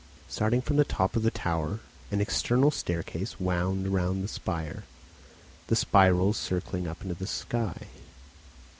[0.27, 4.83] Starting from the top of the tower, an external staircase wound around the spire,
[5.67, 7.85] the spirals circling up into the sky.